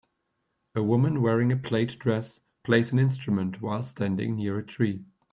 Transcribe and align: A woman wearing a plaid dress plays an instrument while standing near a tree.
A 0.73 0.81
woman 0.81 1.21
wearing 1.21 1.51
a 1.51 1.55
plaid 1.55 1.99
dress 1.99 2.41
plays 2.63 2.91
an 2.91 2.97
instrument 2.97 3.61
while 3.61 3.83
standing 3.83 4.35
near 4.35 4.57
a 4.57 4.65
tree. 4.65 5.05